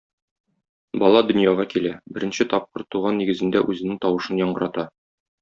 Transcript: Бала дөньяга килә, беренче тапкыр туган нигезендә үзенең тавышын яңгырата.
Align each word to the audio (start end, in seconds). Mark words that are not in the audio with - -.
Бала 1.03 1.21
дөньяга 1.31 1.65
килә, 1.73 1.91
беренче 2.15 2.47
тапкыр 2.55 2.85
туган 2.97 3.21
нигезендә 3.25 3.63
үзенең 3.75 4.01
тавышын 4.09 4.43
яңгырата. 4.45 4.89